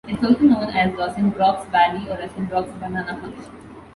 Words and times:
It 0.07 0.17
is 0.17 0.23
also 0.23 0.39
known 0.45 0.63
as 0.71 0.91
Rosenbrock's 0.93 1.67
valley 1.69 2.09
or 2.09 2.17
Rosenbrock's 2.17 2.73
banana 2.79 3.21
function. 3.21 3.51